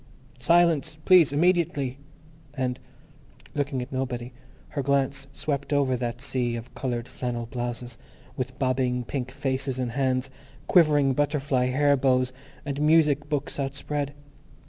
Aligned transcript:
"Silence, 0.39 0.97
please! 1.05 1.31
Immediately!" 1.31 1.99
and, 2.55 2.79
looking 3.53 3.83
at 3.83 3.91
nobody, 3.91 4.33
her 4.69 4.81
glance 4.81 5.27
swept 5.31 5.71
over 5.71 5.95
that 5.95 6.23
sea 6.23 6.55
of 6.55 6.73
coloured 6.73 7.07
flannel 7.07 7.45
blouses, 7.45 7.99
with 8.35 8.57
bobbing 8.57 9.03
pink 9.03 9.29
faces 9.29 9.77
and 9.77 9.91
hands, 9.91 10.31
quivering 10.65 11.13
butterfly 11.13 11.67
hair 11.67 11.95
bows, 11.95 12.33
and 12.65 12.81
music 12.81 13.29
books 13.29 13.59
outspread. 13.59 14.15